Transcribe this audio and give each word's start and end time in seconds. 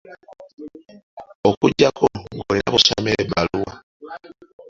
Okuggyako 1.49 2.05
ng'olina 2.37 2.69
b'osomera 2.73 3.19
ebbaluwa. 3.25 3.73